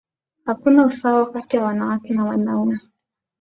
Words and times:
Hakuna 0.45 0.85
usawa 0.85 1.31
kati 1.31 1.55
ya 1.57 1.63
wanawake 1.63 2.13
na 2.13 2.25
wanaume 2.25 2.79